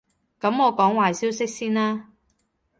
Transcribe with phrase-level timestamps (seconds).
[0.39, 2.09] 噉我講壞消息先啦